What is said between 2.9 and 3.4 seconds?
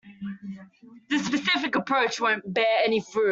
fruit.